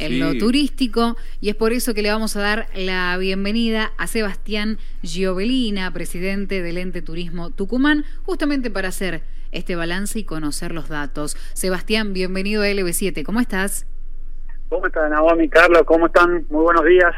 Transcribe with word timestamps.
en 0.00 0.18
lo 0.18 0.36
turístico 0.38 1.16
y 1.40 1.50
es 1.50 1.54
por 1.54 1.72
eso 1.72 1.94
que 1.94 2.02
le 2.02 2.10
vamos 2.10 2.34
a 2.36 2.40
dar 2.40 2.66
la 2.74 3.16
bienvenida 3.18 3.92
a 3.98 4.06
Sebastián 4.06 4.78
Giovelina, 5.02 5.92
presidente 5.92 6.62
del 6.62 6.78
ente 6.78 7.02
Turismo 7.02 7.50
Tucumán, 7.50 8.04
justamente 8.24 8.70
para 8.70 8.88
hacer 8.88 9.22
este 9.52 9.76
balance 9.76 10.18
y 10.18 10.24
conocer 10.24 10.72
los 10.72 10.88
datos. 10.88 11.36
Sebastián, 11.52 12.12
bienvenido 12.12 12.62
a 12.62 12.66
LB7, 12.66 13.22
¿cómo 13.24 13.40
estás? 13.40 13.86
¿Cómo 14.70 14.86
están, 14.86 15.10
Naomi, 15.10 15.48
Carlos? 15.48 15.82
¿Cómo 15.84 16.06
están? 16.06 16.46
Muy 16.48 16.62
buenos 16.62 16.84
días. 16.84 17.14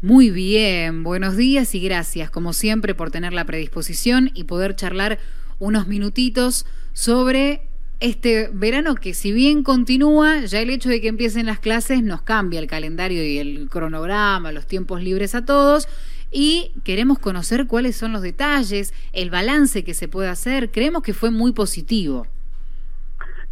Muy 0.00 0.30
bien, 0.30 1.04
buenos 1.04 1.36
días 1.36 1.74
y 1.74 1.80
gracias, 1.80 2.30
como 2.30 2.52
siempre, 2.52 2.94
por 2.94 3.10
tener 3.10 3.32
la 3.32 3.44
predisposición 3.44 4.30
y 4.34 4.44
poder 4.44 4.74
charlar 4.74 5.18
unos 5.58 5.86
minutitos 5.86 6.66
sobre 6.92 7.68
este 8.02 8.50
verano 8.52 8.96
que 8.96 9.14
si 9.14 9.32
bien 9.32 9.62
continúa, 9.62 10.40
ya 10.40 10.60
el 10.60 10.70
hecho 10.70 10.88
de 10.88 11.00
que 11.00 11.06
empiecen 11.06 11.46
las 11.46 11.60
clases 11.60 12.02
nos 12.02 12.20
cambia 12.22 12.58
el 12.58 12.66
calendario 12.66 13.24
y 13.24 13.38
el 13.38 13.68
cronograma, 13.70 14.50
los 14.50 14.66
tiempos 14.66 15.02
libres 15.02 15.36
a 15.36 15.44
todos 15.44 15.88
y 16.32 16.72
queremos 16.84 17.20
conocer 17.20 17.68
cuáles 17.68 17.94
son 17.94 18.12
los 18.12 18.22
detalles, 18.22 18.92
el 19.12 19.30
balance 19.30 19.84
que 19.84 19.94
se 19.94 20.08
puede 20.08 20.28
hacer. 20.28 20.70
Creemos 20.70 21.02
que 21.02 21.12
fue 21.12 21.30
muy 21.30 21.52
positivo. 21.52 22.26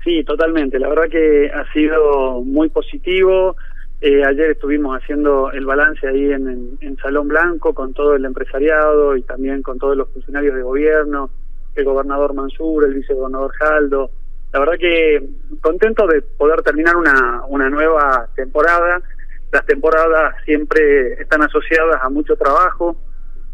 Sí, 0.03 0.25
totalmente. 0.25 0.81
La 0.81 0.89
verdad 0.89 1.09
que 1.09 1.51
ha 1.55 1.71
sido 1.73 2.43
muy 2.43 2.71
positivo. 2.71 3.55
Eh, 4.01 4.25
ayer 4.25 4.51
estuvimos 4.51 5.01
haciendo 5.01 5.53
el 5.53 5.65
balance 5.65 6.09
ahí 6.09 6.33
en, 6.33 6.77
en 6.81 6.97
Salón 6.97 7.29
Blanco 7.29 7.73
con 7.73 7.93
todo 7.93 8.17
el 8.17 8.25
empresariado 8.25 9.15
y 9.15 9.23
también 9.23 9.63
con 9.63 9.79
todos 9.79 9.97
los 9.97 10.09
funcionarios 10.09 10.57
de 10.57 10.63
gobierno, 10.63 11.31
el 11.77 11.85
gobernador 11.85 12.33
Mansur, 12.35 12.85
el 12.85 12.95
vicegobernador 12.95 13.53
Jaldo, 13.53 14.11
la 14.53 14.59
verdad 14.59 14.79
que 14.79 15.23
contento 15.61 16.07
de 16.07 16.23
poder 16.23 16.63
terminar 16.63 16.97
una, 16.97 17.43
una 17.49 17.71
nueva 17.71 18.29
temporada. 18.35 19.01
Las 19.53 19.67
temporadas 19.67 20.35
siempre 20.45 21.15
están 21.15 21.43
asociadas 21.43 22.01
a 22.03 22.09
mucho 22.09 22.37
trabajo 22.37 22.97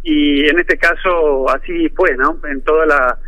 y 0.03 0.49
en 0.49 0.59
este 0.59 0.79
caso 0.79 1.49
así 1.51 1.89
fue, 1.91 2.17
¿no? 2.17 2.39
En 2.49 2.63
toda 2.63 2.87
la, 2.87 3.19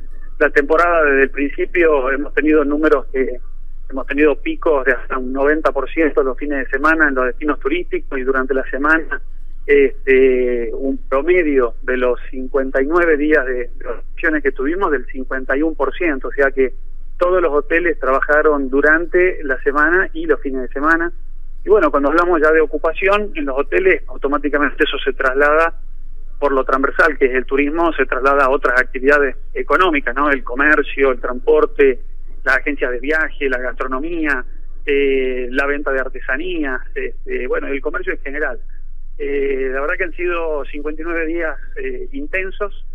temporada 0.55 1.03
desde 1.05 1.23
el 1.25 1.31
principio 1.31 2.13
hemos 2.13 2.33
tenido 2.33 2.65
números 2.65 3.07
que 3.13 3.41
hemos 3.91 4.07
tenido 4.07 4.37
picos 4.37 4.85
de 4.85 4.93
hasta 4.93 5.19
un 5.19 5.35
90% 5.35 6.23
los 6.23 6.39
fines 6.39 6.59
de 6.61 6.71
semana 6.71 7.09
en 7.09 7.15
los 7.15 7.25
destinos 7.25 7.59
turísticos 7.59 8.19
y 8.19 8.23
durante 8.23 8.55
la 8.55 8.63
semana 8.71 9.21
este, 9.67 10.71
un 10.75 10.99
promedio 11.09 11.75
de 11.83 11.97
los 11.97 12.21
59 12.31 13.17
días 13.17 13.45
de, 13.47 13.71
de 13.71 14.43
que 14.43 14.53
tuvimos 14.53 14.93
del 14.93 15.07
51%, 15.07 16.25
o 16.25 16.33
sea 16.33 16.51
que 16.53 16.73
todos 17.19 17.43
los 17.43 17.53
hoteles 17.53 17.99
trabajaron 17.99 18.71
durante 18.71 19.43
la 19.45 19.61
semana 19.63 20.09
y 20.13 20.27
los 20.27 20.41
fines 20.41 20.63
de 20.63 20.69
semana. 20.69 21.13
Y 21.65 21.69
bueno, 21.69 21.91
cuando 21.91 22.09
hablamos 22.09 22.41
ya 22.41 22.53
de 22.53 22.61
ocupación 22.61 23.33
en 23.35 23.45
los 23.45 23.59
hoteles, 23.59 24.03
automáticamente 24.09 24.85
eso 24.85 24.99
se 24.99 25.13
traslada 25.13 25.75
por 26.39 26.53
lo 26.53 26.65
transversal, 26.65 27.19
que 27.19 27.27
es 27.27 27.35
el 27.35 27.45
turismo, 27.45 27.93
se 27.93 28.07
traslada 28.07 28.45
a 28.45 28.51
otras 28.51 28.81
actividades 28.81 29.37
económicas, 29.53 30.15
¿no? 30.15 30.31
El 30.31 30.45
comercio, 30.45 31.11
el 31.11 31.21
transporte, 31.21 31.99
las 32.45 32.59
agencias 32.59 32.93
de 32.93 33.01
viaje, 33.01 33.49
la 33.49 33.59
gastronomía, 33.59 34.45
eh, 34.87 35.49
la 35.51 35.67
venta 35.67 35.91
de 35.91 36.01
artesanías, 36.01 36.81
este, 36.95 37.49
bueno, 37.49 37.67
el 37.67 37.81
comercio 37.81 38.13
en 38.13 38.21
general. 38.21 38.61
Eh, 39.19 39.71
la 39.73 39.81
verdad 39.81 39.97
que 39.99 40.05
han 40.05 40.13
sido 40.13 40.65
59 40.65 41.27
días 41.27 41.59
eh, 41.77 42.09
intensos, 42.13 42.87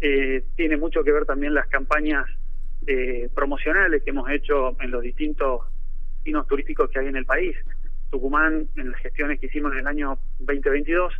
eh, 0.00 0.42
tiene 0.56 0.78
mucho 0.78 1.04
que 1.04 1.12
ver 1.12 1.26
también 1.26 1.52
las 1.52 1.66
campañas 1.68 2.26
eh, 2.86 3.28
promocionales 3.34 4.02
que 4.02 4.10
hemos 4.10 4.30
hecho 4.30 4.76
en 4.80 4.90
los 4.90 5.02
distintos 5.02 5.62
destinos 6.16 6.46
turísticos 6.46 6.90
que 6.90 6.98
hay 6.98 7.06
en 7.06 7.16
el 7.16 7.24
país. 7.24 7.56
Tucumán, 8.10 8.68
en 8.76 8.92
las 8.92 9.00
gestiones 9.00 9.40
que 9.40 9.46
hicimos 9.46 9.72
en 9.72 9.78
el 9.78 9.86
año 9.86 10.18
2022, 10.40 11.12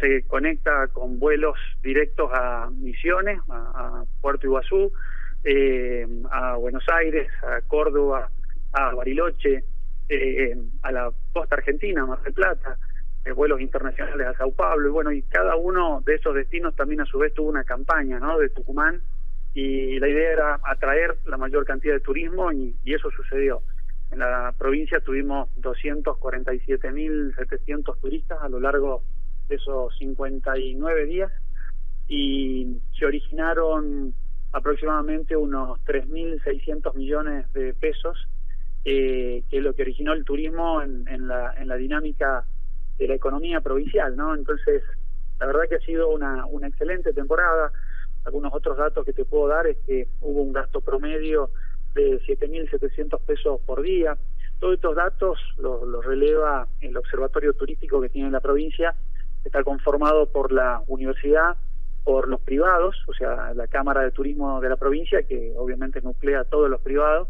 se 0.00 0.22
conecta 0.26 0.88
con 0.88 1.18
vuelos 1.18 1.58
directos 1.82 2.30
a 2.32 2.70
Misiones, 2.70 3.40
a, 3.48 4.04
Puerto 4.20 4.46
Iguazú, 4.46 4.92
eh, 5.44 6.06
a 6.30 6.56
Buenos 6.56 6.84
Aires, 6.88 7.28
a 7.42 7.60
Córdoba, 7.62 8.30
a 8.72 8.94
Bariloche, 8.94 9.64
eh, 10.08 10.56
a 10.82 10.92
la 10.92 11.10
costa 11.32 11.56
argentina, 11.56 12.06
Mar 12.06 12.22
del 12.22 12.32
Plata, 12.32 12.76
eh, 13.24 13.32
vuelos 13.32 13.60
internacionales 13.60 14.26
a 14.26 14.34
Sao 14.34 14.52
Paulo, 14.52 14.88
y 14.88 14.92
bueno, 14.92 15.12
y 15.12 15.22
cada 15.22 15.56
uno 15.56 16.02
de 16.04 16.14
esos 16.14 16.34
destinos 16.34 16.74
también 16.76 17.00
a 17.00 17.06
su 17.06 17.18
vez 17.18 17.34
tuvo 17.34 17.48
una 17.48 17.64
campaña, 17.64 18.18
¿no? 18.18 18.38
De 18.38 18.48
Tucumán 18.50 19.00
y 19.54 19.98
la 19.98 20.08
idea 20.08 20.32
era 20.32 20.60
atraer 20.64 21.16
la 21.26 21.36
mayor 21.36 21.64
cantidad 21.64 21.94
de 21.94 22.00
turismo 22.00 22.52
y, 22.52 22.76
eso 22.84 23.10
sucedió. 23.10 23.62
En 24.10 24.20
la 24.20 24.54
provincia 24.56 25.00
tuvimos 25.00 25.50
247.700 25.60 28.00
turistas 28.00 28.38
a 28.40 28.48
lo 28.48 28.60
largo 28.60 29.02
de 29.48 29.56
esos 29.56 29.94
59 29.98 31.06
días 31.06 31.32
y 32.08 32.78
se 32.98 33.04
originaron 33.04 34.14
aproximadamente 34.52 35.36
unos 35.36 35.78
3.600 35.84 36.94
millones 36.94 37.52
de 37.52 37.74
pesos, 37.74 38.26
eh, 38.84 39.42
que 39.50 39.58
es 39.58 39.62
lo 39.62 39.74
que 39.74 39.82
originó 39.82 40.14
el 40.14 40.24
turismo 40.24 40.80
en, 40.80 41.06
en, 41.08 41.28
la, 41.28 41.52
en 41.54 41.68
la 41.68 41.76
dinámica 41.76 42.46
de 42.98 43.08
la 43.08 43.14
economía 43.14 43.60
provincial, 43.60 44.16
¿no? 44.16 44.34
Entonces, 44.34 44.82
la 45.38 45.46
verdad 45.46 45.62
que 45.68 45.76
ha 45.76 45.80
sido 45.80 46.10
una, 46.10 46.46
una 46.46 46.68
excelente 46.68 47.12
temporada. 47.12 47.70
Algunos 48.28 48.52
otros 48.52 48.76
datos 48.76 49.06
que 49.06 49.14
te 49.14 49.24
puedo 49.24 49.48
dar 49.48 49.66
es 49.66 49.78
que 49.86 50.06
hubo 50.20 50.42
un 50.42 50.52
gasto 50.52 50.82
promedio 50.82 51.48
de 51.94 52.20
7.700 52.20 53.18
pesos 53.22 53.58
por 53.64 53.80
día. 53.80 54.18
Todos 54.60 54.74
estos 54.74 54.94
datos 54.94 55.38
los, 55.56 56.04
releva 56.04 56.68
el 56.82 56.94
observatorio 56.94 57.54
turístico 57.54 58.02
que 58.02 58.10
tiene 58.10 58.30
la 58.30 58.40
provincia. 58.40 58.94
Está 59.46 59.64
conformado 59.64 60.26
por 60.30 60.52
la 60.52 60.82
universidad, 60.88 61.56
por 62.04 62.28
los 62.28 62.42
privados, 62.42 62.96
o 63.06 63.14
sea, 63.14 63.54
la 63.54 63.66
Cámara 63.66 64.02
de 64.02 64.10
Turismo 64.10 64.60
de 64.60 64.68
la 64.68 64.76
provincia, 64.76 65.22
que 65.22 65.54
obviamente 65.56 66.02
nuclea 66.02 66.40
a 66.40 66.44
todos 66.44 66.68
los 66.68 66.82
privados, 66.82 67.28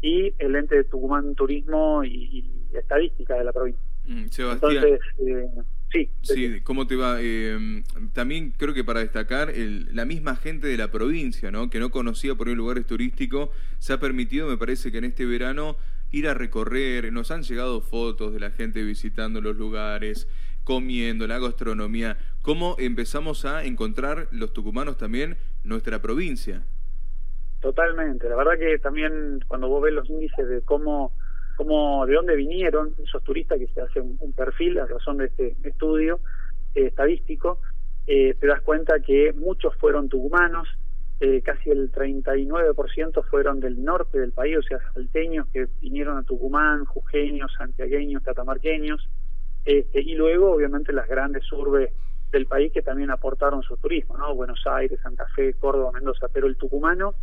y 0.00 0.32
el 0.38 0.56
ente 0.56 0.76
de 0.76 0.84
Tucumán 0.84 1.34
Turismo 1.34 2.04
y, 2.04 2.54
Estadística 2.72 3.34
de 3.34 3.44
la 3.44 3.52
provincia. 3.52 3.82
Mm, 4.06 4.28
Entonces, 4.52 5.00
eh, 5.26 5.50
Sí. 5.90 6.10
Sí, 6.22 6.60
¿cómo 6.62 6.86
te 6.86 6.96
va? 6.96 7.16
Eh, 7.20 7.82
también 8.12 8.52
creo 8.56 8.74
que 8.74 8.84
para 8.84 9.00
destacar, 9.00 9.50
el, 9.50 9.88
la 9.94 10.04
misma 10.04 10.36
gente 10.36 10.66
de 10.66 10.76
la 10.76 10.90
provincia, 10.90 11.50
¿no? 11.50 11.70
Que 11.70 11.80
no 11.80 11.90
conocía 11.90 12.34
por 12.34 12.48
ahí 12.48 12.54
lugares 12.54 12.86
turísticos, 12.86 13.50
se 13.78 13.92
ha 13.94 14.00
permitido, 14.00 14.48
me 14.48 14.58
parece 14.58 14.92
que 14.92 14.98
en 14.98 15.04
este 15.04 15.24
verano, 15.24 15.76
ir 16.10 16.28
a 16.28 16.34
recorrer. 16.34 17.12
Nos 17.12 17.30
han 17.30 17.42
llegado 17.42 17.80
fotos 17.80 18.32
de 18.32 18.40
la 18.40 18.50
gente 18.50 18.82
visitando 18.82 19.40
los 19.40 19.56
lugares, 19.56 20.28
comiendo, 20.64 21.26
la 21.26 21.38
gastronomía. 21.38 22.18
¿Cómo 22.42 22.76
empezamos 22.78 23.44
a 23.44 23.64
encontrar 23.64 24.28
los 24.30 24.52
tucumanos 24.52 24.96
también 24.96 25.36
nuestra 25.64 26.00
provincia? 26.00 26.62
Totalmente. 27.60 28.28
La 28.28 28.36
verdad 28.36 28.58
que 28.58 28.78
también 28.78 29.40
cuando 29.48 29.68
vos 29.68 29.82
ves 29.82 29.92
los 29.92 30.08
índices 30.08 30.48
de 30.48 30.60
cómo 30.62 31.12
cómo, 31.58 32.06
de 32.06 32.14
dónde 32.14 32.36
vinieron 32.36 32.94
esos 33.02 33.22
turistas 33.24 33.58
que 33.58 33.66
se 33.66 33.80
hacen 33.80 34.16
un 34.20 34.32
perfil 34.32 34.78
a 34.78 34.86
razón 34.86 35.16
de 35.16 35.24
este 35.24 35.56
estudio 35.64 36.20
eh, 36.76 36.86
estadístico, 36.86 37.58
eh, 38.06 38.34
te 38.38 38.46
das 38.46 38.60
cuenta 38.62 39.00
que 39.00 39.32
muchos 39.32 39.74
fueron 39.74 40.08
tucumanos, 40.08 40.68
eh, 41.18 41.42
casi 41.42 41.70
el 41.70 41.90
39% 41.90 43.24
fueron 43.24 43.58
del 43.58 43.82
norte 43.82 44.20
del 44.20 44.30
país, 44.30 44.58
o 44.58 44.62
sea, 44.62 44.78
salteños 44.94 45.48
que 45.48 45.66
vinieron 45.80 46.16
a 46.16 46.22
Tucumán, 46.22 46.84
jujeños, 46.84 47.52
santiagueños, 47.58 48.22
catamarqueños, 48.22 49.08
este, 49.64 50.00
y 50.00 50.14
luego 50.14 50.52
obviamente 50.52 50.92
las 50.92 51.08
grandes 51.08 51.52
urbes 51.52 51.90
del 52.30 52.46
país 52.46 52.72
que 52.72 52.82
también 52.82 53.10
aportaron 53.10 53.62
su 53.62 53.76
turismo, 53.78 54.16
¿no? 54.16 54.32
Buenos 54.32 54.64
Aires, 54.64 55.00
Santa 55.02 55.26
Fe, 55.34 55.54
Córdoba, 55.54 55.90
Mendoza, 55.90 56.28
pero 56.32 56.46
el 56.46 56.56
tucumano, 56.56 57.14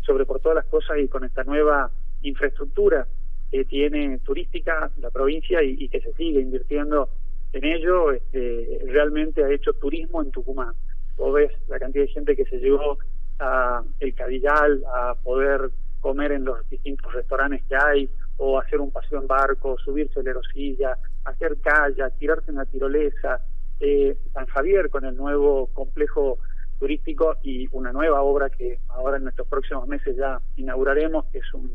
sobre 0.00 0.24
por 0.24 0.40
todas 0.40 0.56
las 0.56 0.66
cosas 0.66 0.96
y 0.98 1.08
con 1.08 1.24
esta 1.24 1.44
nueva 1.44 1.90
infraestructura 2.22 3.06
que 3.52 3.66
tiene 3.66 4.18
turística 4.20 4.90
la 4.96 5.10
provincia 5.10 5.62
y, 5.62 5.86
que 5.90 6.00
se 6.00 6.14
sigue 6.14 6.40
invirtiendo 6.40 7.10
en 7.52 7.64
ello, 7.64 8.10
este, 8.10 8.80
realmente 8.86 9.44
ha 9.44 9.52
hecho 9.52 9.74
turismo 9.74 10.22
en 10.22 10.30
Tucumán. 10.30 10.74
Vos 11.18 11.34
ves 11.34 11.52
la 11.68 11.78
cantidad 11.78 12.06
de 12.06 12.12
gente 12.12 12.34
que 12.34 12.46
se 12.46 12.56
llevó 12.56 12.96
a 13.38 13.84
el 14.00 14.14
Cadillal 14.14 14.82
a 14.86 15.14
poder 15.22 15.70
comer 16.00 16.32
en 16.32 16.46
los 16.46 16.66
distintos 16.70 17.12
restaurantes 17.12 17.62
que 17.68 17.76
hay, 17.76 18.08
o 18.38 18.58
hacer 18.58 18.80
un 18.80 18.90
paseo 18.90 19.20
en 19.20 19.26
barco, 19.26 19.76
subirse 19.84 20.22
la 20.22 20.30
erosilla, 20.30 20.96
hacer 21.24 21.58
kayak, 21.60 22.18
tirarse 22.18 22.50
en 22.50 22.56
la 22.56 22.64
tirolesa, 22.64 23.44
eh, 23.80 24.16
San 24.32 24.46
Javier 24.46 24.88
con 24.88 25.04
el 25.04 25.14
nuevo 25.14 25.66
complejo 25.74 26.38
turístico 26.78 27.36
y 27.42 27.68
una 27.72 27.92
nueva 27.92 28.22
obra 28.22 28.48
que 28.48 28.78
ahora 28.88 29.18
en 29.18 29.24
nuestros 29.24 29.46
próximos 29.46 29.86
meses 29.86 30.16
ya 30.16 30.40
inauguraremos, 30.56 31.26
que 31.26 31.38
es 31.38 31.54
un 31.54 31.70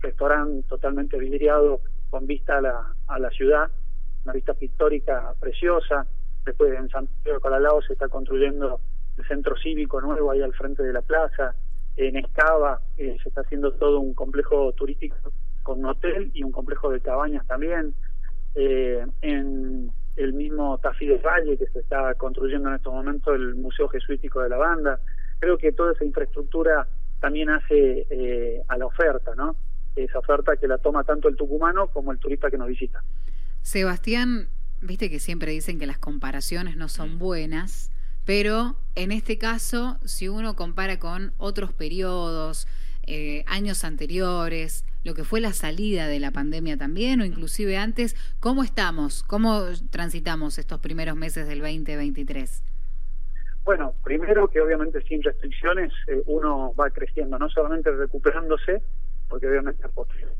restaurante 0.00 0.66
totalmente 0.68 1.18
vidriado 1.18 1.80
con 2.10 2.26
vista 2.26 2.58
a 2.58 2.60
la, 2.60 2.94
a 3.06 3.18
la 3.18 3.30
ciudad, 3.30 3.70
una 4.24 4.32
vista 4.32 4.54
pictórica 4.54 5.34
preciosa. 5.40 6.06
Después 6.44 6.72
en 6.78 6.88
San 6.88 7.06
Pedro 7.22 7.36
de 7.36 7.40
Colalao 7.40 7.82
se 7.82 7.92
está 7.92 8.08
construyendo 8.08 8.80
el 9.18 9.24
centro 9.26 9.56
cívico 9.56 10.00
nuevo 10.00 10.30
ahí 10.30 10.42
al 10.42 10.54
frente 10.54 10.82
de 10.82 10.92
la 10.92 11.02
plaza. 11.02 11.54
En 11.96 12.16
Escava 12.16 12.80
eh, 12.96 13.16
se 13.22 13.28
está 13.28 13.42
haciendo 13.42 13.72
todo 13.72 14.00
un 14.00 14.14
complejo 14.14 14.72
turístico 14.72 15.16
con 15.62 15.80
un 15.80 15.86
hotel 15.86 16.30
y 16.32 16.42
un 16.42 16.52
complejo 16.52 16.90
de 16.90 17.00
cabañas 17.00 17.46
también. 17.46 17.94
eh, 18.54 19.06
en 19.22 19.90
el 20.16 20.32
mismo 20.32 20.78
Tafí 20.78 21.06
de 21.06 21.18
Valle 21.18 21.56
que 21.56 21.66
se 21.66 21.80
está 21.80 22.14
construyendo 22.14 22.68
en 22.68 22.76
estos 22.76 22.92
momentos 22.92 23.34
el 23.34 23.54
Museo 23.54 23.88
Jesuítico 23.88 24.40
de 24.40 24.48
la 24.48 24.56
Banda. 24.56 25.00
Creo 25.38 25.56
que 25.56 25.72
toda 25.72 25.92
esa 25.92 26.04
infraestructura 26.04 26.86
también 27.20 27.50
hace 27.50 28.06
eh, 28.10 28.62
a 28.68 28.76
la 28.76 28.86
oferta, 28.86 29.34
¿no? 29.34 29.56
Esa 29.96 30.18
oferta 30.18 30.56
que 30.56 30.68
la 30.68 30.78
toma 30.78 31.04
tanto 31.04 31.28
el 31.28 31.36
tucumano 31.36 31.88
como 31.88 32.12
el 32.12 32.18
turista 32.18 32.50
que 32.50 32.58
nos 32.58 32.68
visita. 32.68 33.02
Sebastián, 33.62 34.48
viste 34.80 35.10
que 35.10 35.18
siempre 35.18 35.52
dicen 35.52 35.78
que 35.78 35.86
las 35.86 35.98
comparaciones 35.98 36.76
no 36.76 36.88
son 36.88 37.18
buenas, 37.18 37.90
pero 38.24 38.76
en 38.94 39.12
este 39.12 39.38
caso, 39.38 39.98
si 40.04 40.28
uno 40.28 40.54
compara 40.56 40.98
con 40.98 41.32
otros 41.38 41.72
periodos, 41.72 42.66
eh, 43.06 43.44
años 43.48 43.84
anteriores, 43.84 44.84
lo 45.04 45.14
que 45.14 45.24
fue 45.24 45.40
la 45.40 45.52
salida 45.52 46.06
de 46.06 46.20
la 46.20 46.30
pandemia 46.30 46.76
también, 46.76 47.20
o 47.20 47.24
inclusive 47.24 47.76
antes, 47.76 48.14
¿cómo 48.38 48.62
estamos? 48.62 49.22
¿Cómo 49.24 49.64
transitamos 49.90 50.58
estos 50.58 50.80
primeros 50.80 51.16
meses 51.16 51.48
del 51.48 51.58
2023? 51.58 52.62
Bueno, 53.64 53.94
primero 54.04 54.48
que 54.48 54.60
obviamente 54.60 55.02
sin 55.02 55.22
restricciones 55.22 55.92
eh, 56.06 56.22
uno 56.26 56.74
va 56.78 56.90
creciendo, 56.90 57.38
no 57.38 57.48
solamente 57.48 57.90
recuperándose, 57.90 58.82
porque 59.30 59.48
obviamente 59.48 59.82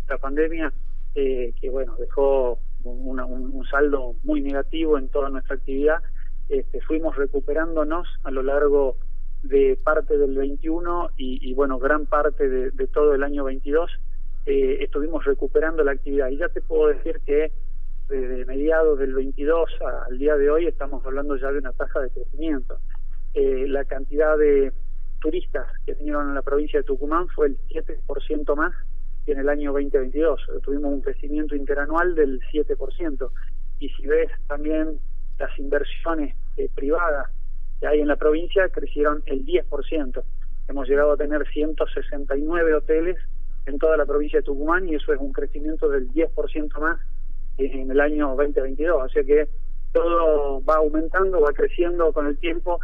la 0.09 0.19
pandemia, 0.19 0.73
eh, 1.15 1.55
que 1.61 1.71
bueno, 1.71 1.97
dejó 1.97 2.59
un, 2.83 3.65
saldo 3.71 4.17
muy 4.25 4.43
negativo 4.43 4.99
en 4.99 5.09
toda 5.09 5.31
nuestra 5.31 5.55
actividad, 5.55 6.03
este, 6.49 6.81
fuimos 6.81 7.17
recuperándonos 7.17 8.09
a 8.25 8.31
lo 8.31 8.43
largo 8.43 8.97
de 9.45 9.79
parte 9.83 10.19
del 10.19 10.37
21 10.37 11.11
y, 11.17 11.55
bueno, 11.55 11.79
gran 11.79 12.07
parte 12.07 12.49
de, 12.49 12.87
todo 12.89 13.15
el 13.15 13.23
año 13.23 13.45
22 13.45 13.91
eh, 14.47 14.79
estuvimos 14.81 15.25
recuperando 15.25 15.85
la 15.85 15.93
actividad. 15.93 16.29
Y 16.29 16.39
ya 16.39 16.49
te 16.49 16.61
puedo 16.61 16.89
decir 16.89 17.21
que 17.25 17.53
desde 18.09 18.45
mediados 18.45 18.99
del 18.99 19.15
22 19.15 19.71
al 20.09 20.19
día 20.19 20.37
de 20.37 20.51
hoy 20.51 20.67
estamos 20.67 21.05
hablando 21.07 21.37
ya 21.37 21.53
de 21.53 21.59
una 21.59 21.73
tasa 21.73 22.01
de 22.01 22.11
crecimiento. 22.11 22.79
Eh, 23.35 23.67
la 23.69 23.85
cantidad 23.85 24.37
de 24.37 24.73
turistas 25.21 25.67
que 25.87 25.95
vinieron 25.95 26.31
a 26.31 26.35
la 26.35 26.43
provincia 26.43 26.81
de 26.81 26.85
Tucumán 26.85 27.29
fue 27.29 27.49
el 27.49 27.59
7% 27.69 28.57
más 28.57 28.75
que 29.25 29.33
en 29.33 29.39
el 29.39 29.49
año 29.49 29.73
2022. 29.73 30.41
Tuvimos 30.63 30.93
un 30.93 31.01
crecimiento 31.03 31.55
interanual 31.55 32.15
del 32.15 32.41
7%. 32.53 33.31
Y 33.79 33.89
si 33.91 34.07
ves 34.07 34.31
también 34.49 34.99
las 35.39 35.59
inversiones 35.59 36.35
eh, 36.57 36.69
privadas 36.75 37.29
que 37.81 37.87
hay 37.87 38.01
en 38.01 38.09
la 38.09 38.17
provincia, 38.17 38.69
crecieron 38.69 39.23
el 39.27 39.45
10%. 39.47 40.23
Hemos 40.69 40.89
llegado 40.89 41.13
a 41.13 41.17
tener 41.17 41.47
169 41.49 42.75
hoteles 42.75 43.17
en 43.67 43.79
toda 43.79 43.97
la 43.97 44.07
provincia 44.07 44.39
de 44.39 44.45
Tucumán 44.45 44.89
y 44.89 44.95
eso 44.95 45.13
es 45.13 45.21
un 45.21 45.33
crecimiento 45.33 45.89
del 45.89 46.11
10% 46.13 46.81
más 46.81 47.01
en 47.59 47.91
el 47.91 48.01
año 48.01 48.29
2022. 48.37 49.03
Así 49.03 49.25
que 49.25 49.49
todo 49.93 50.63
va 50.65 50.77
aumentando, 50.77 51.41
va 51.41 51.53
creciendo 51.53 52.13
con 52.13 52.27
el 52.27 52.39
tiempo. 52.39 52.81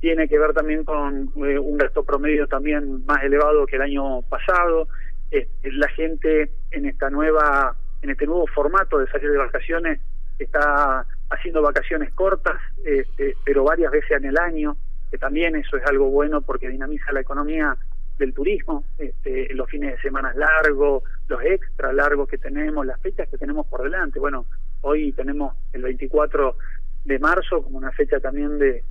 Tiene 0.00 0.28
que 0.28 0.38
ver 0.38 0.52
también 0.52 0.84
con 0.84 1.30
eh, 1.36 1.58
un 1.58 1.76
gasto 1.76 2.04
promedio 2.04 2.46
también 2.46 3.04
más 3.06 3.22
elevado 3.24 3.66
que 3.66 3.76
el 3.76 3.82
año 3.82 4.22
pasado. 4.22 4.88
Este, 5.30 5.72
la 5.72 5.88
gente 5.88 6.50
en 6.70 6.86
esta 6.86 7.10
nueva, 7.10 7.76
en 8.02 8.10
este 8.10 8.26
nuevo 8.26 8.46
formato 8.46 8.98
de 8.98 9.06
salir 9.08 9.30
de 9.30 9.38
vacaciones 9.38 10.00
está 10.38 11.04
haciendo 11.30 11.62
vacaciones 11.62 12.12
cortas, 12.14 12.60
este, 12.84 13.36
pero 13.44 13.64
varias 13.64 13.90
veces 13.90 14.12
en 14.12 14.26
el 14.26 14.38
año, 14.38 14.76
que 15.10 15.18
también 15.18 15.56
eso 15.56 15.76
es 15.76 15.84
algo 15.86 16.08
bueno 16.10 16.42
porque 16.42 16.68
dinamiza 16.68 17.12
la 17.12 17.20
economía 17.20 17.76
del 18.18 18.34
turismo, 18.34 18.84
este, 18.98 19.52
los 19.54 19.68
fines 19.68 19.96
de 19.96 20.02
semana 20.02 20.32
largos, 20.34 21.04
los 21.28 21.42
extra 21.42 21.92
largos 21.92 22.28
que 22.28 22.38
tenemos, 22.38 22.84
las 22.84 23.00
fechas 23.00 23.28
que 23.28 23.38
tenemos 23.38 23.66
por 23.66 23.82
delante. 23.82 24.18
Bueno, 24.18 24.46
hoy 24.80 25.12
tenemos 25.12 25.54
el 25.72 25.82
24 25.82 26.56
de 27.04 27.18
marzo 27.18 27.62
como 27.62 27.78
una 27.78 27.92
fecha 27.92 28.18
también 28.20 28.58
de, 28.58 28.82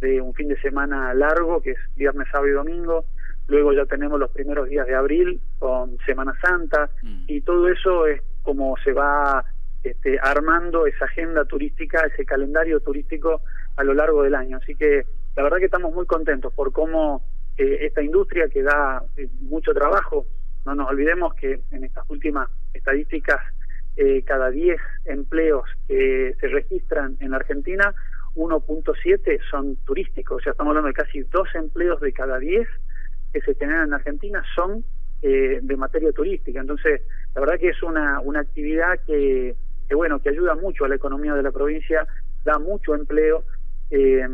de 0.00 0.20
un 0.20 0.34
fin 0.34 0.48
de 0.48 0.60
semana 0.60 1.12
largo, 1.14 1.60
que 1.62 1.72
es 1.72 1.78
viernes, 1.96 2.28
sábado 2.30 2.48
y 2.48 2.52
domingo. 2.52 3.04
Luego 3.48 3.72
ya 3.72 3.86
tenemos 3.86 4.18
los 4.18 4.30
primeros 4.30 4.68
días 4.68 4.86
de 4.86 4.94
abril 4.94 5.40
con 5.58 5.96
Semana 6.04 6.34
Santa 6.42 6.90
mm. 7.02 7.24
y 7.28 7.40
todo 7.42 7.68
eso 7.68 8.06
es 8.06 8.20
como 8.42 8.76
se 8.84 8.92
va 8.92 9.44
este, 9.82 10.18
armando 10.20 10.86
esa 10.86 11.04
agenda 11.04 11.44
turística, 11.44 12.00
ese 12.00 12.24
calendario 12.24 12.80
turístico 12.80 13.42
a 13.76 13.84
lo 13.84 13.94
largo 13.94 14.22
del 14.22 14.34
año. 14.34 14.56
Así 14.56 14.74
que 14.74 15.04
la 15.36 15.42
verdad 15.42 15.58
que 15.58 15.66
estamos 15.66 15.94
muy 15.94 16.06
contentos 16.06 16.52
por 16.54 16.72
cómo 16.72 17.22
eh, 17.56 17.86
esta 17.86 18.02
industria 18.02 18.48
que 18.48 18.62
da 18.62 19.02
eh, 19.16 19.28
mucho 19.42 19.72
trabajo, 19.72 20.26
no 20.64 20.74
nos 20.74 20.90
olvidemos 20.90 21.34
que 21.34 21.60
en 21.70 21.84
estas 21.84 22.08
últimas 22.10 22.48
estadísticas, 22.74 23.40
eh, 23.96 24.22
cada 24.24 24.50
10 24.50 24.78
empleos 25.04 25.64
que 25.86 26.34
se 26.40 26.48
registran 26.48 27.16
en 27.20 27.32
Argentina, 27.32 27.94
1.7 28.36 29.40
son 29.50 29.76
turísticos, 29.84 30.38
o 30.38 30.40
sea, 30.40 30.52
estamos 30.52 30.70
hablando 30.70 30.88
de 30.88 30.94
casi 30.94 31.22
dos 31.22 31.48
empleos 31.54 32.00
de 32.00 32.12
cada 32.12 32.38
10 32.38 32.68
que 33.32 33.40
se 33.40 33.54
generan 33.54 33.88
en 33.88 33.94
Argentina 33.94 34.42
son 34.54 34.84
de 35.22 35.76
materia 35.76 36.12
turística. 36.12 36.60
Entonces, 36.60 37.00
la 37.34 37.40
verdad 37.40 37.58
que 37.58 37.70
es 37.70 37.82
una, 37.82 38.20
una 38.20 38.40
actividad 38.40 39.00
que, 39.04 39.56
que 39.88 39.94
bueno, 39.94 40.20
que 40.20 40.30
ayuda 40.30 40.54
mucho 40.54 40.84
a 40.84 40.88
la 40.88 40.96
economía 40.96 41.34
de 41.34 41.42
la 41.42 41.52
provincia, 41.52 42.06
da 42.44 42.58
mucho 42.58 42.94
empleo. 42.94 43.44
Eh, 43.90 44.26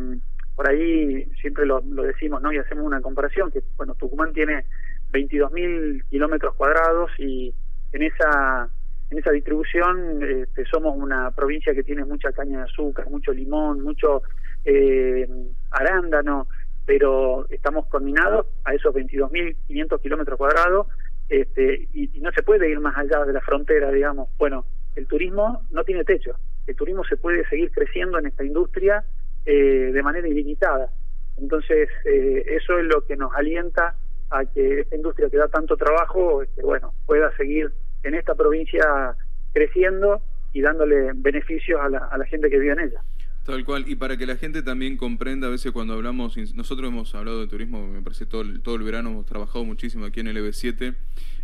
por 0.54 0.68
ahí 0.68 1.24
siempre 1.40 1.66
lo, 1.66 1.80
decimos, 1.80 2.42
¿no? 2.42 2.52
Y 2.52 2.58
hacemos 2.58 2.84
una 2.84 3.00
comparación, 3.00 3.50
que 3.50 3.62
bueno, 3.76 3.94
Tucumán 3.94 4.32
tiene 4.32 4.64
22.000 5.12 6.04
kilómetros 6.08 6.54
cuadrados 6.54 7.10
y 7.18 7.54
en 7.92 8.02
esa 8.02 8.68
en 9.12 9.18
esa 9.18 9.30
distribución 9.30 10.22
este, 10.22 10.64
somos 10.64 10.96
una 10.96 11.30
provincia 11.32 11.74
que 11.74 11.82
tiene 11.82 12.04
mucha 12.04 12.32
caña 12.32 12.58
de 12.58 12.64
azúcar, 12.64 13.10
mucho 13.10 13.30
limón, 13.32 13.82
mucho 13.82 14.22
eh, 14.64 15.28
arándano, 15.70 16.48
pero 16.86 17.46
estamos 17.50 17.86
combinados 17.86 18.46
a 18.64 18.74
esos 18.74 18.94
22.500 18.94 20.00
kilómetros 20.00 20.38
cuadrados 20.38 20.86
este, 21.28 21.88
y, 21.92 22.16
y, 22.16 22.20
no 22.20 22.32
se 22.32 22.42
puede 22.42 22.70
ir 22.70 22.80
más 22.80 22.96
allá 22.96 23.24
de 23.24 23.34
la 23.34 23.40
frontera, 23.42 23.90
digamos. 23.90 24.30
Bueno, 24.38 24.64
el 24.96 25.06
turismo 25.06 25.66
no 25.70 25.84
tiene 25.84 26.04
techo. 26.04 26.34
El 26.66 26.74
turismo 26.74 27.04
se 27.04 27.18
puede 27.18 27.46
seguir 27.48 27.70
creciendo 27.70 28.18
en 28.18 28.26
esta 28.26 28.44
industria 28.44 29.04
eh, 29.44 29.90
de 29.92 30.02
manera 30.02 30.26
ilimitada. 30.26 30.90
Entonces, 31.36 31.88
eh, 32.06 32.44
eso 32.46 32.78
es 32.78 32.84
lo 32.86 33.04
que 33.06 33.16
nos 33.16 33.34
alienta 33.34 33.94
a 34.30 34.46
que 34.46 34.80
esta 34.80 34.96
industria 34.96 35.28
que 35.28 35.36
da 35.36 35.48
tanto 35.48 35.76
trabajo, 35.76 36.42
este, 36.42 36.62
bueno, 36.62 36.94
pueda 37.06 37.34
seguir 37.36 37.72
en 38.02 38.14
esta 38.14 38.34
provincia 38.34 39.16
creciendo 39.52 40.22
y 40.52 40.60
dándole 40.60 41.12
beneficios 41.14 41.80
a 41.80 41.88
la, 41.88 41.98
a 41.98 42.18
la 42.18 42.26
gente 42.26 42.50
que 42.50 42.58
vive 42.58 42.72
en 42.72 42.80
ella. 42.80 43.02
Tal 43.44 43.64
cual, 43.64 43.84
y 43.88 43.96
para 43.96 44.16
que 44.16 44.24
la 44.24 44.36
gente 44.36 44.62
también 44.62 44.96
comprenda, 44.96 45.48
a 45.48 45.50
veces 45.50 45.72
cuando 45.72 45.94
hablamos, 45.94 46.36
nosotros 46.54 46.88
hemos 46.88 47.12
hablado 47.16 47.40
de 47.40 47.48
turismo, 47.48 47.88
me 47.88 48.00
parece 48.00 48.24
todo 48.24 48.42
el, 48.42 48.60
todo 48.60 48.76
el 48.76 48.84
verano, 48.84 49.10
hemos 49.10 49.26
trabajado 49.26 49.64
muchísimo 49.64 50.04
aquí 50.04 50.20
en 50.20 50.28
el 50.28 50.36
EB7, 50.36 50.94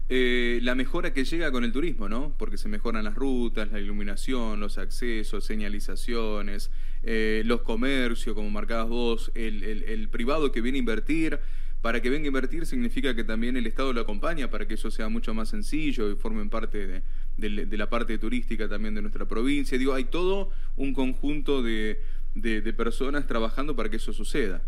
eh, 0.09 0.61
la 0.63 0.77
mejora 0.77 1.13
que 1.13 1.25
llega 1.25 1.51
con 1.51 1.65
el 1.65 1.73
turismo, 1.73 2.09
¿no? 2.09 2.33
Porque 2.39 2.57
se 2.57 2.69
mejoran 2.69 3.05
las 3.05 3.17
rutas, 3.17 3.73
la 3.73 3.81
iluminación, 3.81 4.61
los 4.61 4.79
accesos, 4.79 5.45
señalizaciones, 5.45 6.71
eh, 7.03 7.43
los 7.45 7.63
comercios, 7.63 8.35
como 8.37 8.49
marcabas 8.49 8.89
vos, 8.89 9.33
el, 9.35 9.65
el, 9.65 10.09
privado 10.09 10.53
que 10.53 10.61
viene 10.61 10.79
a 10.79 10.81
invertir. 10.81 11.41
Para 11.83 12.01
que 12.01 12.11
venga 12.11 12.25
a 12.25 12.29
invertir 12.29 12.67
significa 12.67 13.15
que 13.15 13.25
también 13.25 13.57
el 13.57 13.67
Estado 13.67 13.93
lo 13.93 14.01
acompaña 14.01 14.51
para 14.51 14.67
que 14.67 14.75
eso 14.75 14.91
sea 14.91 15.09
mucho 15.09 15.33
más 15.33 15.49
sencillo 15.49 16.11
y 16.11 16.17
formen 16.17 16.51
parte 16.51 16.87
de, 16.87 17.03
de, 17.37 17.77
la 17.77 17.89
parte 17.89 18.19
turística 18.19 18.69
también 18.69 18.95
de 18.95 19.03
nuestra 19.03 19.27
provincia. 19.27 19.79
Digo, 19.79 19.95
hay 19.95 20.05
todo 20.05 20.51
un 20.77 20.93
conjunto 20.93 21.63
de, 21.63 22.01
de 22.35 22.73
personas 22.73 23.27
trabajando 23.27 23.77
para 23.77 23.89
que 23.89 23.97
eso 23.97 24.13
suceda. 24.13 24.61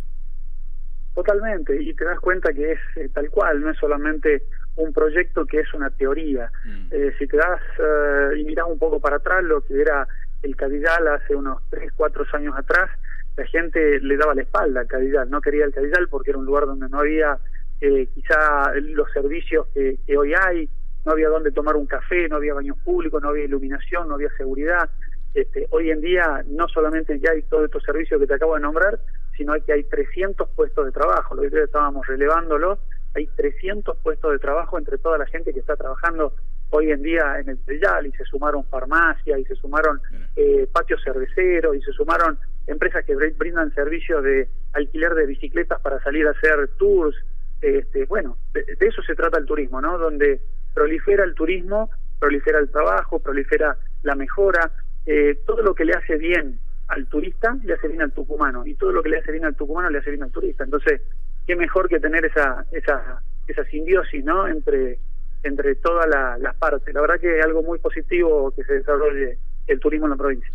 Totalmente, 1.15 1.83
y 1.83 1.93
te 1.95 2.05
das 2.05 2.21
cuenta 2.21 2.53
que 2.53 2.73
es 2.73 2.79
eh, 2.97 3.09
tal 3.13 3.29
cual, 3.31 3.61
no 3.61 3.71
es 3.71 3.79
solamente 3.79 4.45
un 4.77 4.93
proyecto 4.93 5.45
que 5.45 5.61
es 5.61 5.75
una 5.75 5.91
teoría. 5.91 6.51
Mm. 6.65 6.87
Eh, 6.93 7.15
si 7.19 7.27
te 7.27 7.37
das 7.37 7.61
eh, 7.79 8.39
y 8.39 8.45
miras 8.45 8.67
un 8.69 8.79
poco 8.79 9.01
para 9.01 9.17
atrás 9.17 9.43
lo 9.43 9.61
que 9.61 9.81
era 9.81 10.07
el 10.43 10.55
Cadillal 10.55 11.09
hace 11.09 11.35
unos 11.35 11.63
3, 11.71 11.93
4 11.97 12.25
años 12.35 12.55
atrás, 12.57 12.91
la 13.41 13.47
gente 13.47 14.01
le 14.01 14.17
daba 14.19 14.35
la 14.35 14.43
espalda 14.43 14.81
al 14.81 14.87
Cadillal, 14.87 15.31
no 15.31 15.41
quería 15.41 15.65
el 15.65 15.73
Cadillal 15.73 16.09
porque 16.11 16.31
era 16.31 16.39
un 16.39 16.45
lugar 16.45 16.67
donde 16.67 16.91
no 16.91 16.99
había 16.99 17.39
quizá 17.81 18.75
los 18.75 19.11
servicios 19.13 19.67
que, 19.73 19.97
que 20.07 20.19
hoy 20.19 20.35
hay, 20.35 20.69
no 21.07 21.13
había 21.13 21.31
donde 21.31 21.51
tomar 21.51 21.77
un 21.77 21.87
café, 21.87 22.29
no 22.29 22.37
había 22.37 22.53
baños 22.53 22.77
públicos, 22.85 23.23
no 23.23 23.31
había 23.31 23.45
iluminación, 23.45 24.09
no 24.09 24.17
había 24.17 24.29
seguridad. 24.37 24.91
Este, 25.33 25.67
hoy 25.71 25.91
en 25.91 26.03
día 26.03 26.45
no 26.49 26.69
solamente 26.69 27.19
ya 27.19 27.31
hay 27.31 27.41
todos 27.43 27.65
estos 27.65 27.83
servicios 27.83 28.21
que 28.21 28.27
te 28.27 28.35
acabo 28.35 28.57
de 28.57 28.61
nombrar, 28.61 29.01
sino 29.39 29.55
que 29.65 29.73
hay 29.73 29.85
300 29.85 30.51
puestos 30.51 30.85
de 30.85 30.93
trabajo. 30.93 31.35
Lo 31.35 31.49
que 31.49 31.63
estábamos 31.63 32.07
relevándolo, 32.07 32.79
hay 33.15 33.27
300 33.37 33.97
puestos 34.03 34.33
de 34.33 34.39
trabajo 34.39 34.79
entre 34.79 34.99
toda 34.99 35.17
la 35.17 35.27
gente 35.27 35.55
que 35.55 35.61
está 35.61 35.77
trabajando 35.77 36.35
hoy 36.71 36.91
en 36.91 37.03
día 37.03 37.39
en 37.41 37.49
el 37.49 37.59
Tellal 37.65 38.07
y 38.07 38.13
se 38.13 38.25
sumaron 38.25 38.65
farmacias 38.67 39.39
y 39.41 39.45
se 39.45 39.55
sumaron 39.57 40.01
eh, 40.37 40.69
patios 40.73 41.01
cerveceros 41.03 41.75
y 41.77 41.81
se 41.83 41.93
sumaron 41.93 42.39
empresas 42.67 43.05
que 43.05 43.15
brindan 43.15 43.75
servicios 43.75 44.23
de 44.23 44.49
alquiler 44.73 45.15
de 45.15 45.27
bicicletas 45.27 45.81
para 45.81 46.01
salir 46.03 46.27
a 46.27 46.31
hacer 46.31 46.69
tours. 46.79 47.17
Este, 47.61 48.07
bueno, 48.07 48.39
de, 48.53 48.65
eso 48.81 49.03
se 49.03 49.15
trata 49.15 49.39
el 49.39 49.47
turismo, 49.47 49.81
¿no? 49.81 49.99
Donde 49.99 50.41
prolifera 50.75 51.25
el 51.25 51.35
turismo, 51.35 51.91
prolifera 52.19 52.59
el 52.59 52.71
trabajo, 52.71 53.19
prolifera 53.19 53.77
la 54.03 54.15
mejora, 54.15 54.71
eh, 55.07 55.39
todo 55.47 55.63
lo 55.63 55.75
que 55.75 55.85
le 55.85 55.95
hace 55.95 56.17
bien 56.17 56.59
al 56.89 57.07
turista 57.07 57.57
le 57.63 57.75
hace 57.75 57.87
bien 57.87 58.03
al 58.03 58.13
tucumano 58.13 58.67
y 58.67 58.75
todo 58.75 58.91
lo 58.91 59.03
que 59.03 59.11
le 59.11 59.19
hace 59.19 59.31
bien 59.31 59.45
al 59.45 59.55
tucumano 59.55 59.91
le 59.91 59.99
hace 59.99 60.11
bien 60.11 60.25
al 60.25 60.33
turista. 60.33 60.65
Entonces, 60.65 61.01
qué 61.47 61.55
mejor 61.57 61.89
que 61.89 62.01
tener 62.01 62.25
esa 62.25 62.65
esa 62.73 63.23
esa 63.47 63.65
simbiosis, 63.65 64.25
¿no? 64.25 64.47
Entre 64.47 64.99
entre 65.43 65.77
todas 65.77 66.07
las 66.09 66.55
partes. 66.57 66.93
La 66.93 67.01
verdad 67.01 67.21
que 67.21 67.39
es 67.39 67.45
algo 67.45 67.63
muy 67.63 67.79
positivo 67.79 68.51
que 68.51 68.65
se 68.65 68.75
desarrolle 68.75 69.39
el 69.67 69.81
turismo 69.81 70.07
en 70.07 70.11
la 70.11 70.17
provincia. 70.17 70.51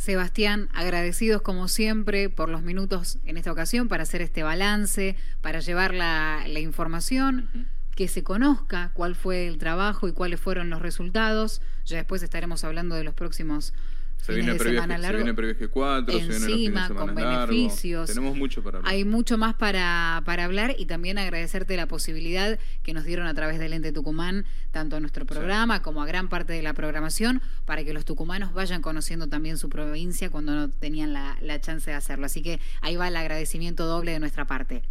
Sebastián, 0.00 0.70
agradecidos 0.72 1.42
como 1.42 1.68
siempre 1.68 2.30
por 2.30 2.48
los 2.48 2.62
minutos 2.62 3.18
en 3.26 3.36
esta 3.36 3.52
ocasión 3.52 3.86
para 3.86 4.04
hacer 4.04 4.22
este 4.22 4.42
balance, 4.42 5.14
para 5.42 5.60
llevar 5.60 5.92
la, 5.92 6.42
la 6.48 6.58
información, 6.58 7.68
que 7.94 8.08
se 8.08 8.24
conozca 8.24 8.92
cuál 8.94 9.14
fue 9.14 9.46
el 9.46 9.58
trabajo 9.58 10.08
y 10.08 10.12
cuáles 10.12 10.40
fueron 10.40 10.70
los 10.70 10.80
resultados. 10.80 11.60
Ya 11.84 11.98
después 11.98 12.22
estaremos 12.22 12.64
hablando 12.64 12.94
de 12.94 13.04
los 13.04 13.12
próximos 13.12 13.74
se 14.20 14.34
viene, 14.34 14.54
previaje, 14.54 15.02
se 15.02 15.16
viene 15.16 15.34
previaje 15.34 15.68
4, 15.68 16.14
encima, 16.14 16.38
se 16.38 16.54
viene 16.54 16.88
los 16.88 16.92
con 16.92 17.14
beneficios. 17.14 18.08
Tenemos 18.08 18.36
mucho 18.36 18.62
para 18.62 18.78
hablar. 18.78 18.92
Hay 18.92 19.04
mucho 19.04 19.38
más 19.38 19.54
para, 19.54 20.22
para 20.24 20.44
hablar 20.44 20.74
y 20.78 20.86
también 20.86 21.18
agradecerte 21.18 21.76
la 21.76 21.86
posibilidad 21.86 22.58
que 22.82 22.94
nos 22.94 23.04
dieron 23.04 23.26
a 23.26 23.34
través 23.34 23.58
del 23.58 23.72
Ente 23.72 23.92
Tucumán, 23.92 24.44
tanto 24.70 24.96
a 24.96 25.00
nuestro 25.00 25.26
programa 25.26 25.82
como 25.82 26.02
a 26.02 26.06
gran 26.06 26.28
parte 26.28 26.52
de 26.52 26.62
la 26.62 26.74
programación, 26.74 27.40
para 27.64 27.84
que 27.84 27.92
los 27.92 28.04
tucumanos 28.04 28.52
vayan 28.52 28.82
conociendo 28.82 29.28
también 29.28 29.56
su 29.56 29.68
provincia 29.68 30.30
cuando 30.30 30.52
no 30.52 30.70
tenían 30.70 31.12
la, 31.12 31.36
la 31.40 31.60
chance 31.60 31.90
de 31.90 31.96
hacerlo. 31.96 32.26
Así 32.26 32.42
que 32.42 32.60
ahí 32.82 32.96
va 32.96 33.08
el 33.08 33.16
agradecimiento 33.16 33.86
doble 33.86 34.12
de 34.12 34.20
nuestra 34.20 34.44
parte. 34.44 34.82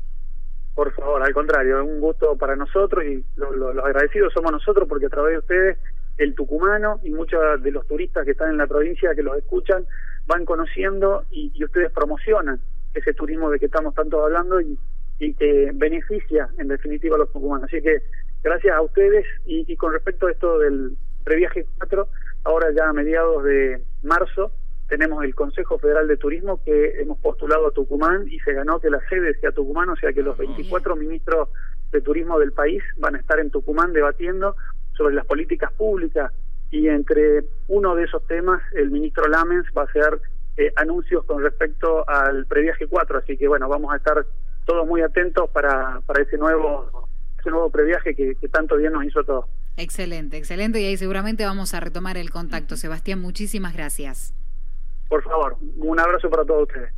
Por 0.75 0.93
favor, 0.93 1.21
al 1.21 1.33
contrario, 1.33 1.81
es 1.81 1.87
un 1.87 1.99
gusto 1.99 2.37
para 2.37 2.55
nosotros 2.55 3.03
y 3.03 3.23
los 3.35 3.83
agradecidos 3.83 4.31
somos 4.33 4.51
nosotros 4.51 4.87
porque 4.87 5.07
a 5.07 5.09
través 5.09 5.33
de 5.33 5.39
ustedes 5.39 5.77
el 6.19 6.35
tucumano 6.35 6.99
y 7.01 7.11
muchos 7.11 7.63
de 7.63 7.71
los 7.71 7.87
turistas 7.87 8.25
que 8.25 8.31
están 8.31 8.51
en 8.51 8.57
la 8.57 8.67
provincia 8.67 9.15
que 9.15 9.23
los 9.23 9.37
escuchan 9.37 9.85
van 10.27 10.45
conociendo 10.45 11.23
y, 11.31 11.51
ustedes 11.63 11.91
promocionan 11.91 12.59
ese 12.93 13.13
turismo 13.13 13.49
de 13.49 13.57
que 13.57 13.65
estamos 13.65 13.95
tanto 13.95 14.23
hablando 14.23 14.61
y, 14.61 14.77
que 15.37 15.71
beneficia 15.73 16.47
en 16.57 16.69
definitiva 16.69 17.15
a 17.15 17.19
los 17.19 17.31
tucumanos. 17.33 17.65
Así 17.65 17.81
que 17.81 18.01
gracias 18.41 18.73
a 18.75 18.81
ustedes 18.81 19.25
y, 19.45 19.75
con 19.75 19.91
respecto 19.93 20.27
a 20.27 20.31
esto 20.31 20.59
del 20.59 20.95
previaje 21.23 21.65
4, 21.77 22.07
ahora 22.43 22.71
ya 22.75 22.89
a 22.89 22.93
mediados 22.93 23.43
de 23.43 23.81
marzo 24.03 24.51
tenemos 24.87 25.23
el 25.23 25.35
Consejo 25.35 25.77
Federal 25.77 26.07
de 26.07 26.17
Turismo 26.17 26.61
que 26.63 27.01
hemos 27.01 27.17
postulado 27.19 27.67
a 27.67 27.71
Tucumán 27.71 28.27
y 28.29 28.39
se 28.39 28.53
ganó 28.53 28.79
que 28.79 28.89
la 28.89 29.01
sede 29.09 29.37
sea 29.39 29.51
Tucumán, 29.51 29.89
o 29.89 29.95
sea 29.95 30.11
que 30.13 30.23
los 30.23 30.37
24 30.37 30.95
ministros 30.95 31.49
de 31.91 32.01
turismo 32.01 32.39
del 32.39 32.53
país 32.53 32.81
van 32.97 33.15
a 33.15 33.19
estar 33.19 33.39
en 33.39 33.51
Tucumán 33.51 33.93
debatiendo 33.93 34.55
sobre 34.99 35.15
las 35.15 35.25
políticas 35.25 35.71
públicas 35.71 36.31
y 36.71 36.89
entre 36.89 37.45
uno 37.69 37.95
de 37.95 38.03
esos 38.03 38.27
temas 38.27 38.61
el 38.73 38.91
ministro 38.91 39.27
Lamens 39.29 39.65
va 39.75 39.83
a 39.83 39.85
hacer 39.85 40.19
eh, 40.57 40.73
anuncios 40.75 41.23
con 41.23 41.41
respecto 41.41 42.07
al 42.07 42.45
previaje 42.45 42.85
4, 42.85 43.19
así 43.19 43.37
que 43.37 43.47
bueno, 43.47 43.69
vamos 43.69 43.93
a 43.93 43.95
estar 43.95 44.25
todos 44.65 44.85
muy 44.85 45.01
atentos 45.01 45.49
para, 45.51 46.01
para 46.05 46.21
ese 46.21 46.37
nuevo 46.37 47.07
ese 47.39 47.49
nuevo 47.49 47.69
previaje 47.69 48.13
que, 48.13 48.35
que 48.35 48.49
tanto 48.49 48.75
bien 48.75 48.91
nos 48.91 49.05
hizo 49.05 49.21
a 49.21 49.23
todos. 49.23 49.45
Excelente, 49.77 50.35
excelente 50.35 50.81
y 50.81 50.85
ahí 50.85 50.97
seguramente 50.97 51.45
vamos 51.45 51.73
a 51.73 51.79
retomar 51.79 52.17
el 52.17 52.29
contacto. 52.29 52.75
Sebastián, 52.75 53.21
muchísimas 53.21 53.73
gracias. 53.73 54.33
Por 55.07 55.23
favor, 55.23 55.55
un 55.77 55.97
abrazo 55.97 56.29
para 56.29 56.43
todos 56.43 56.63
ustedes. 56.63 56.91